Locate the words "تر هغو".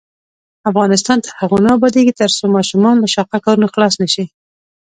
1.23-1.57